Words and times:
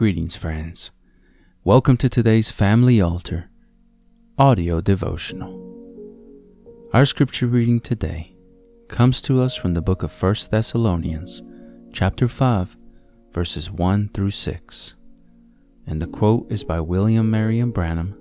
Greetings, 0.00 0.34
friends. 0.34 0.90
Welcome 1.62 1.98
to 1.98 2.08
today's 2.08 2.50
Family 2.50 3.02
Altar 3.02 3.50
audio 4.38 4.80
devotional. 4.80 5.52
Our 6.94 7.04
scripture 7.04 7.46
reading 7.46 7.80
today 7.80 8.34
comes 8.88 9.20
to 9.20 9.42
us 9.42 9.56
from 9.56 9.74
the 9.74 9.82
book 9.82 10.02
of 10.02 10.22
1 10.22 10.34
Thessalonians, 10.50 11.42
chapter 11.92 12.28
5, 12.28 12.78
verses 13.34 13.70
1 13.70 14.08
through 14.14 14.30
6. 14.30 14.94
And 15.86 16.00
the 16.00 16.06
quote 16.06 16.50
is 16.50 16.64
by 16.64 16.80
William 16.80 17.30
Marrion 17.30 17.70
Branham 17.70 18.18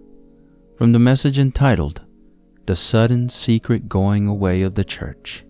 from 0.77 0.91
the 0.91 0.99
message 0.99 1.39
entitled 1.39 2.01
The 2.65 2.75
Sudden 2.75 3.29
Secret 3.29 3.87
Going 3.87 4.27
Away 4.27 4.63
of 4.63 4.75
the 4.75 4.83
Church. 4.83 5.45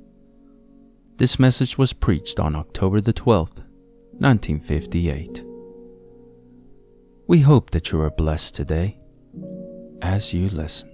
This 1.17 1.39
message 1.39 1.79
was 1.79 1.91
preached 1.91 2.39
on 2.39 2.55
October 2.55 3.01
the 3.01 3.13
12th, 3.13 3.63
1958. 4.19 5.48
We 7.29 7.41
hope 7.41 7.69
that 7.69 7.91
you 7.91 8.01
are 8.01 8.09
blessed 8.09 8.55
today 8.55 8.97
as 10.01 10.33
you 10.33 10.49
listen. 10.49 10.89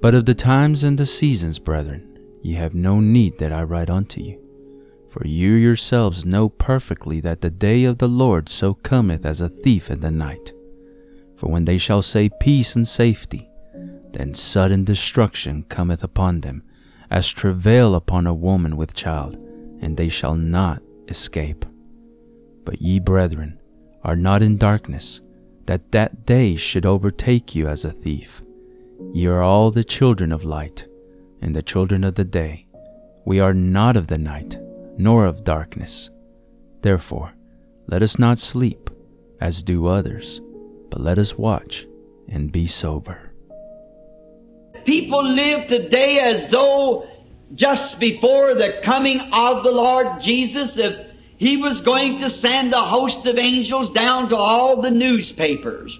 But 0.00 0.14
of 0.14 0.24
the 0.24 0.32
times 0.32 0.82
and 0.82 0.96
the 0.96 1.04
seasons, 1.04 1.58
brethren, 1.58 2.18
ye 2.40 2.54
have 2.54 2.74
no 2.74 3.00
need 3.00 3.38
that 3.38 3.52
I 3.52 3.64
write 3.64 3.90
unto 3.90 4.22
you. 4.22 4.40
For 5.10 5.26
you 5.26 5.50
yourselves 5.52 6.24
know 6.24 6.48
perfectly 6.48 7.20
that 7.20 7.42
the 7.42 7.50
day 7.50 7.84
of 7.84 7.98
the 7.98 8.08
Lord 8.08 8.48
so 8.48 8.72
cometh 8.72 9.26
as 9.26 9.42
a 9.42 9.50
thief 9.50 9.90
in 9.90 10.00
the 10.00 10.10
night. 10.10 10.54
For 11.36 11.48
when 11.48 11.66
they 11.66 11.76
shall 11.76 12.00
say 12.00 12.30
peace 12.40 12.76
and 12.76 12.88
safety, 12.88 13.46
then 14.12 14.32
sudden 14.32 14.84
destruction 14.84 15.64
cometh 15.64 16.02
upon 16.02 16.40
them, 16.40 16.62
as 17.10 17.28
travail 17.28 17.94
upon 17.94 18.26
a 18.26 18.32
woman 18.32 18.78
with 18.78 18.94
child, 18.94 19.36
and 19.82 19.98
they 19.98 20.08
shall 20.08 20.34
not 20.34 20.80
escape. 21.08 21.66
But 22.64 22.80
ye, 22.80 23.00
brethren, 23.00 23.60
are 24.02 24.16
not 24.16 24.42
in 24.42 24.56
darkness, 24.56 25.20
that 25.66 25.92
that 25.92 26.24
day 26.24 26.56
should 26.56 26.86
overtake 26.86 27.54
you 27.54 27.66
as 27.68 27.84
a 27.84 27.90
thief. 27.90 28.42
Ye 29.12 29.26
are 29.26 29.42
all 29.42 29.70
the 29.70 29.84
children 29.84 30.32
of 30.32 30.44
light, 30.44 30.86
and 31.40 31.54
the 31.54 31.62
children 31.62 32.04
of 32.04 32.14
the 32.14 32.24
day. 32.24 32.66
We 33.24 33.40
are 33.40 33.54
not 33.54 33.96
of 33.96 34.06
the 34.06 34.18
night, 34.18 34.58
nor 34.96 35.26
of 35.26 35.44
darkness. 35.44 36.10
Therefore, 36.82 37.34
let 37.88 38.02
us 38.02 38.18
not 38.18 38.38
sleep, 38.38 38.90
as 39.40 39.62
do 39.62 39.86
others, 39.86 40.40
but 40.90 41.00
let 41.00 41.18
us 41.18 41.36
watch 41.36 41.86
and 42.28 42.50
be 42.52 42.66
sober. 42.66 43.32
People 44.84 45.24
live 45.24 45.66
today 45.66 46.20
as 46.20 46.46
though 46.46 47.08
just 47.54 48.00
before 48.00 48.54
the 48.54 48.80
coming 48.82 49.20
of 49.20 49.64
the 49.64 49.70
Lord 49.70 50.20
Jesus, 50.20 50.78
if 50.78 51.05
he 51.38 51.56
was 51.56 51.80
going 51.80 52.18
to 52.18 52.30
send 52.30 52.72
a 52.72 52.82
host 52.82 53.26
of 53.26 53.38
angels 53.38 53.90
down 53.90 54.30
to 54.30 54.36
all 54.36 54.80
the 54.80 54.90
newspapers. 54.90 55.98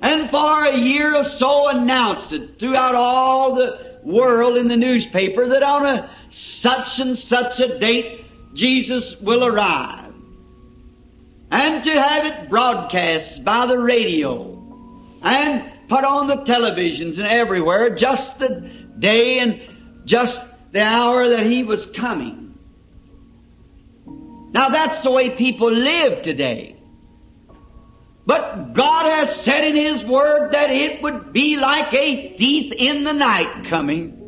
And 0.00 0.30
for 0.30 0.64
a 0.64 0.76
year 0.76 1.16
or 1.16 1.24
so 1.24 1.68
announced 1.68 2.32
it 2.32 2.58
throughout 2.58 2.94
all 2.94 3.54
the 3.54 3.98
world 4.04 4.56
in 4.56 4.68
the 4.68 4.76
newspaper 4.76 5.48
that 5.48 5.62
on 5.62 5.86
a 5.86 6.10
such 6.30 7.00
and 7.00 7.18
such 7.18 7.60
a 7.60 7.78
date 7.78 8.24
Jesus 8.54 9.16
will 9.20 9.44
arrive. 9.44 10.14
And 11.50 11.84
to 11.84 11.90
have 11.90 12.26
it 12.26 12.48
broadcast 12.48 13.44
by 13.44 13.66
the 13.66 13.78
radio 13.78 14.54
and 15.22 15.72
put 15.88 16.04
on 16.04 16.26
the 16.26 16.36
televisions 16.36 17.18
and 17.18 17.26
everywhere 17.26 17.94
just 17.94 18.38
the 18.38 18.70
day 18.98 19.40
and 19.40 19.60
just 20.04 20.44
the 20.72 20.82
hour 20.82 21.28
that 21.28 21.46
he 21.46 21.64
was 21.64 21.86
coming. 21.86 22.47
Now 24.52 24.68
that's 24.70 25.02
the 25.02 25.10
way 25.10 25.30
people 25.30 25.70
live 25.70 26.22
today. 26.22 26.76
But 28.26 28.74
God 28.74 29.10
has 29.10 29.34
said 29.34 29.64
in 29.64 29.74
His 29.74 30.04
Word 30.04 30.52
that 30.52 30.70
it 30.70 31.02
would 31.02 31.32
be 31.32 31.56
like 31.56 31.92
a 31.94 32.36
thief 32.36 32.72
in 32.76 33.04
the 33.04 33.14
night 33.14 33.64
coming. 33.64 34.18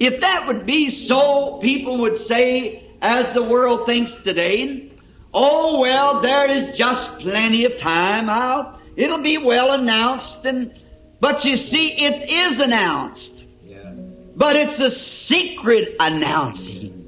If 0.00 0.20
that 0.22 0.46
would 0.46 0.66
be 0.66 0.88
so, 0.88 1.58
people 1.58 1.98
would 1.98 2.18
say, 2.18 2.90
as 3.00 3.34
the 3.34 3.42
world 3.42 3.86
thinks 3.86 4.16
today, 4.16 4.90
oh 5.32 5.80
well, 5.80 6.20
there 6.22 6.50
is 6.50 6.76
just 6.76 7.18
plenty 7.18 7.66
of 7.66 7.76
time. 7.76 8.28
I'll, 8.28 8.80
it'll 8.96 9.18
be 9.18 9.38
well 9.38 9.70
announced 9.72 10.44
and, 10.44 10.72
but 11.20 11.44
you 11.44 11.56
see, 11.56 11.92
it 11.92 12.30
is 12.32 12.58
announced. 12.58 13.32
Yeah. 13.64 13.92
But 14.34 14.56
it's 14.56 14.80
a 14.80 14.90
secret 14.90 15.96
announcing. 16.00 17.01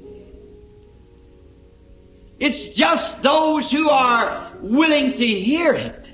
It's 2.39 2.69
just 2.69 3.21
those 3.21 3.71
who 3.71 3.89
are 3.89 4.51
willing 4.61 5.13
to 5.13 5.25
hear 5.25 5.73
it. 5.73 6.09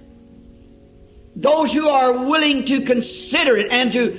Those 1.36 1.74
who 1.74 1.88
are 1.90 2.26
willing 2.26 2.66
to 2.66 2.82
consider 2.82 3.58
it 3.58 3.72
and 3.72 3.92
to, 3.94 4.12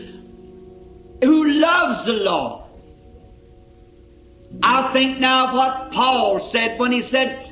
who 1.22 1.44
loves 1.44 2.06
the 2.06 2.14
law. 2.14 2.68
I 4.62 4.92
think 4.92 5.18
now 5.18 5.48
of 5.48 5.54
what 5.54 5.92
Paul 5.92 6.40
said 6.40 6.78
when 6.78 6.92
he 6.92 7.02
said, 7.02 7.50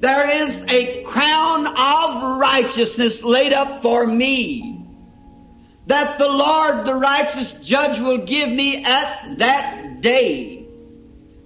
there 0.00 0.44
is 0.44 0.64
a 0.68 1.02
crown 1.04 1.66
of 1.66 2.38
righteousness 2.38 3.22
laid 3.22 3.52
up 3.52 3.82
for 3.82 4.06
me 4.06 4.80
that 5.86 6.18
the 6.18 6.28
Lord, 6.28 6.86
the 6.86 6.94
righteous 6.94 7.52
judge, 7.54 8.00
will 8.00 8.24
give 8.24 8.48
me 8.48 8.84
at 8.84 9.38
that 9.38 10.00
day. 10.00 10.59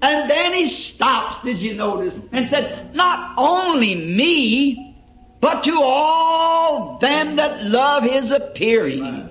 And 0.05 0.29
then 0.29 0.53
he 0.53 0.69
stops, 0.69 1.43
did 1.47 1.59
you 1.61 1.73
notice? 1.73 2.15
And 2.31 2.47
said, 2.47 2.95
not 2.95 3.37
only 3.39 3.95
me, 3.95 4.95
but 5.41 5.65
to 5.65 5.81
all 5.83 6.99
them 6.99 7.37
that 7.37 7.63
love 7.63 8.03
his 8.03 8.31
appearing. 8.31 9.31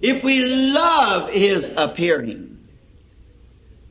If 0.00 0.24
we 0.24 0.40
love 0.40 1.30
his 1.30 1.70
appearing, 1.76 2.58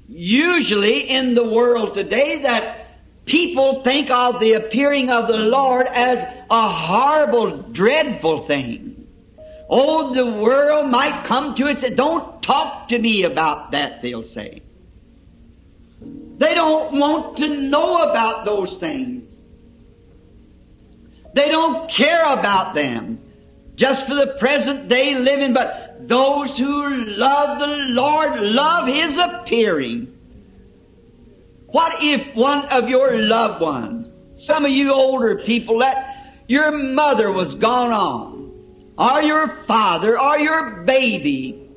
usually 0.09 1.09
in 1.09 1.33
the 1.33 1.45
world 1.45 1.93
today 1.93 2.39
that 2.39 2.99
people 3.23 3.81
think 3.81 4.09
of 4.09 4.41
the 4.41 4.53
appearing 4.53 5.09
of 5.09 5.29
the 5.29 5.37
Lord 5.37 5.87
as 5.87 6.17
a 6.49 6.67
horrible, 6.67 7.59
dreadful 7.59 8.43
thing. 8.45 9.00
Oh, 9.73 10.13
the 10.13 10.25
world 10.25 10.89
might 10.89 11.23
come 11.23 11.55
to 11.55 11.67
it 11.67 11.95
don't 11.95 12.43
talk 12.43 12.89
to 12.89 12.99
me 12.99 13.23
about 13.23 13.71
that, 13.71 14.01
they'll 14.01 14.21
say. 14.21 14.61
They 16.01 16.53
don't 16.53 16.99
want 16.99 17.37
to 17.37 17.47
know 17.47 18.03
about 18.03 18.43
those 18.43 18.75
things. 18.75 19.33
They 21.33 21.47
don't 21.47 21.89
care 21.89 22.21
about 22.25 22.75
them. 22.75 23.19
Just 23.75 24.07
for 24.07 24.13
the 24.13 24.35
present 24.37 24.89
day 24.89 25.15
living, 25.15 25.53
but 25.53 26.05
those 26.05 26.57
who 26.57 27.05
love 27.05 27.61
the 27.61 27.67
Lord 27.67 28.41
love 28.41 28.89
His 28.89 29.17
appearing. 29.17 30.17
What 31.67 32.03
if 32.03 32.35
one 32.35 32.65
of 32.65 32.89
your 32.89 33.17
loved 33.17 33.61
ones, 33.61 34.07
some 34.35 34.65
of 34.65 34.71
you 34.71 34.91
older 34.91 35.37
people, 35.45 35.79
that 35.79 36.43
your 36.49 36.71
mother 36.71 37.31
was 37.31 37.55
gone 37.55 37.93
on, 37.93 38.40
or 39.01 39.23
your 39.23 39.47
father 39.65 40.19
or 40.19 40.37
your 40.37 40.83
baby. 40.83 41.67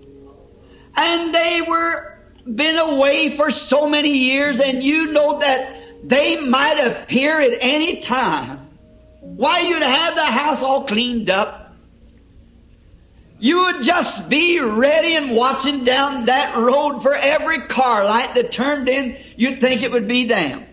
And 0.95 1.35
they 1.35 1.63
were 1.63 2.19
been 2.55 2.77
away 2.77 3.35
for 3.37 3.51
so 3.51 3.89
many 3.89 4.11
years 4.11 4.61
and 4.61 4.85
you 4.85 5.13
know 5.13 5.39
that 5.39 6.07
they 6.07 6.37
might 6.37 6.79
appear 6.79 7.41
at 7.41 7.57
any 7.63 8.01
time. 8.03 8.69
Why 9.21 9.61
you'd 9.61 9.83
have 9.83 10.15
the 10.15 10.27
house 10.27 10.63
all 10.63 10.85
cleaned 10.85 11.31
up. 11.31 11.75
You 13.39 13.65
would 13.65 13.83
just 13.83 14.29
be 14.29 14.61
ready 14.61 15.15
and 15.15 15.35
watching 15.35 15.85
down 15.85 16.27
that 16.27 16.57
road 16.59 17.01
for 17.01 17.15
every 17.15 17.61
car 17.61 18.05
light 18.05 18.35
that 18.35 18.53
turned 18.53 18.89
in, 18.89 19.17
you'd 19.37 19.63
think 19.63 19.83
it 19.83 19.91
would 19.91 20.07
be 20.07 20.27
them. 20.27 20.65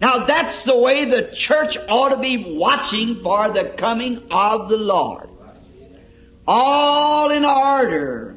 Now 0.00 0.24
that's 0.24 0.62
the 0.62 0.78
way 0.78 1.04
the 1.04 1.30
church 1.32 1.76
ought 1.88 2.10
to 2.10 2.18
be 2.18 2.56
watching 2.56 3.22
for 3.22 3.50
the 3.50 3.74
coming 3.76 4.28
of 4.30 4.68
the 4.68 4.76
Lord 4.76 5.33
all 6.46 7.30
in 7.30 7.44
order, 7.44 8.36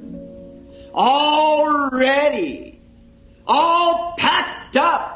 all 0.93 1.89
ready, 1.91 2.81
all 3.45 4.15
packed 4.17 4.75
up, 4.75 5.13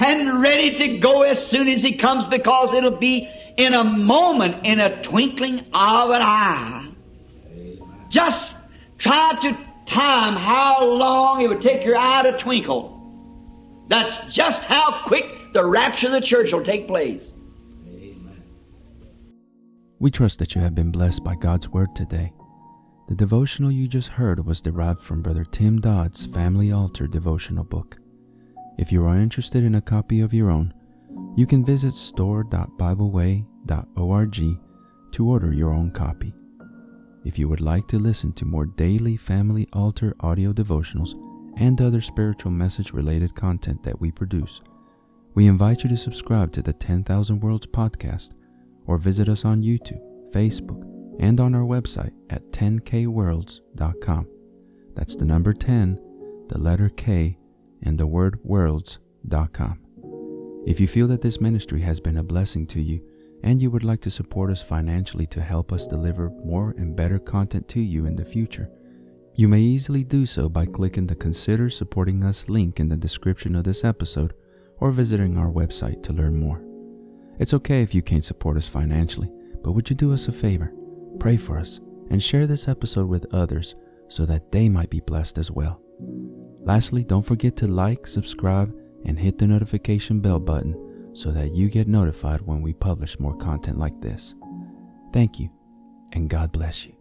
and 0.00 0.40
ready 0.40 0.76
to 0.76 0.98
go 0.98 1.22
as 1.22 1.44
soon 1.44 1.68
as 1.68 1.82
He 1.82 1.96
comes 1.96 2.26
because 2.26 2.72
it'll 2.72 2.96
be 2.96 3.28
in 3.56 3.74
a 3.74 3.84
moment, 3.84 4.66
in 4.66 4.80
a 4.80 5.02
twinkling 5.02 5.60
of 5.72 6.10
an 6.10 6.22
eye. 6.22 6.90
Just 8.08 8.56
try 8.98 9.38
to 9.42 9.58
time 9.86 10.36
how 10.36 10.84
long 10.84 11.42
it 11.42 11.48
would 11.48 11.60
take 11.60 11.84
your 11.84 11.96
eye 11.96 12.22
to 12.22 12.38
twinkle. 12.38 12.96
That's 13.88 14.32
just 14.32 14.64
how 14.64 15.04
quick 15.04 15.52
the 15.52 15.64
rapture 15.64 16.06
of 16.06 16.12
the 16.12 16.20
church 16.20 16.52
will 16.52 16.64
take 16.64 16.86
place. 16.86 17.32
We 20.00 20.10
trust 20.10 20.38
that 20.38 20.54
you 20.54 20.62
have 20.62 20.74
been 20.74 20.90
blessed 20.90 21.22
by 21.22 21.34
God's 21.34 21.68
Word 21.68 21.94
today. 21.94 22.32
The 23.08 23.14
devotional 23.14 23.70
you 23.70 23.86
just 23.86 24.08
heard 24.08 24.46
was 24.46 24.62
derived 24.62 25.02
from 25.02 25.20
Brother 25.20 25.44
Tim 25.44 25.78
Dodd's 25.78 26.24
Family 26.24 26.72
Altar 26.72 27.06
devotional 27.06 27.64
book. 27.64 27.98
If 28.78 28.90
you 28.90 29.04
are 29.04 29.18
interested 29.18 29.62
in 29.62 29.74
a 29.74 29.82
copy 29.82 30.22
of 30.22 30.32
your 30.32 30.50
own, 30.50 30.72
you 31.36 31.46
can 31.46 31.66
visit 31.66 31.92
store.bibleway.org 31.92 34.58
to 35.12 35.28
order 35.28 35.52
your 35.52 35.70
own 35.70 35.90
copy. 35.90 36.32
If 37.26 37.38
you 37.38 37.46
would 37.50 37.60
like 37.60 37.86
to 37.88 37.98
listen 37.98 38.32
to 38.32 38.46
more 38.46 38.64
daily 38.64 39.18
Family 39.18 39.68
Altar 39.74 40.16
audio 40.20 40.54
devotionals 40.54 41.12
and 41.58 41.78
other 41.78 42.00
spiritual 42.00 42.52
message 42.52 42.94
related 42.94 43.34
content 43.34 43.82
that 43.82 44.00
we 44.00 44.10
produce, 44.10 44.62
we 45.34 45.46
invite 45.46 45.82
you 45.82 45.90
to 45.90 45.96
subscribe 45.98 46.52
to 46.52 46.62
the 46.62 46.72
10,000 46.72 47.40
Worlds 47.40 47.66
podcast 47.66 48.30
or 48.86 48.98
visit 48.98 49.28
us 49.28 49.44
on 49.44 49.62
YouTube, 49.62 50.00
Facebook, 50.32 50.84
and 51.20 51.38
on 51.40 51.54
our 51.54 51.62
website 51.62 52.12
at 52.30 52.48
10kworlds.com. 52.50 54.28
That's 54.94 55.16
the 55.16 55.24
number 55.24 55.52
10, 55.52 56.00
the 56.48 56.58
letter 56.58 56.88
K, 56.88 57.38
and 57.82 57.98
the 57.98 58.06
word 58.06 58.38
worlds.com. 58.42 59.80
If 60.66 60.80
you 60.80 60.86
feel 60.86 61.08
that 61.08 61.22
this 61.22 61.40
ministry 61.40 61.80
has 61.80 62.00
been 62.00 62.18
a 62.18 62.22
blessing 62.22 62.66
to 62.68 62.80
you 62.80 63.00
and 63.42 63.62
you 63.62 63.70
would 63.70 63.84
like 63.84 64.00
to 64.02 64.10
support 64.10 64.50
us 64.50 64.60
financially 64.60 65.26
to 65.28 65.40
help 65.40 65.72
us 65.72 65.86
deliver 65.86 66.30
more 66.44 66.74
and 66.76 66.94
better 66.94 67.18
content 67.18 67.66
to 67.68 67.80
you 67.80 68.06
in 68.06 68.16
the 68.16 68.24
future, 68.24 68.68
you 69.34 69.48
may 69.48 69.60
easily 69.60 70.04
do 70.04 70.26
so 70.26 70.48
by 70.48 70.66
clicking 70.66 71.06
the 71.06 71.14
Consider 71.14 71.70
Supporting 71.70 72.24
Us 72.24 72.48
link 72.48 72.78
in 72.78 72.88
the 72.88 72.96
description 72.96 73.54
of 73.56 73.64
this 73.64 73.84
episode 73.84 74.34
or 74.80 74.90
visiting 74.90 75.38
our 75.38 75.50
website 75.50 76.02
to 76.02 76.12
learn 76.12 76.36
more. 76.36 76.69
It's 77.40 77.54
okay 77.54 77.82
if 77.82 77.94
you 77.94 78.02
can't 78.02 78.22
support 78.22 78.58
us 78.58 78.68
financially, 78.68 79.30
but 79.64 79.72
would 79.72 79.88
you 79.88 79.96
do 79.96 80.12
us 80.12 80.28
a 80.28 80.32
favor? 80.32 80.74
Pray 81.18 81.38
for 81.38 81.58
us 81.58 81.80
and 82.10 82.22
share 82.22 82.46
this 82.46 82.68
episode 82.68 83.08
with 83.08 83.32
others 83.32 83.74
so 84.08 84.26
that 84.26 84.52
they 84.52 84.68
might 84.68 84.90
be 84.90 85.00
blessed 85.00 85.38
as 85.38 85.50
well. 85.50 85.80
Lastly, 86.62 87.02
don't 87.02 87.24
forget 87.24 87.56
to 87.56 87.66
like, 87.66 88.06
subscribe, 88.06 88.76
and 89.06 89.18
hit 89.18 89.38
the 89.38 89.46
notification 89.46 90.20
bell 90.20 90.38
button 90.38 90.76
so 91.14 91.30
that 91.30 91.54
you 91.54 91.70
get 91.70 91.88
notified 91.88 92.42
when 92.42 92.60
we 92.60 92.74
publish 92.74 93.18
more 93.18 93.36
content 93.38 93.78
like 93.78 93.98
this. 94.02 94.34
Thank 95.14 95.40
you, 95.40 95.48
and 96.12 96.28
God 96.28 96.52
bless 96.52 96.84
you. 96.84 96.99